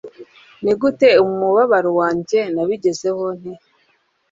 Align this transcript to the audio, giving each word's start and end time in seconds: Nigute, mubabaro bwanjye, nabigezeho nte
Nigute, 0.63 1.07
mubabaro 1.39 1.89
bwanjye, 1.95 2.39
nabigezeho 2.53 3.23
nte 3.39 3.53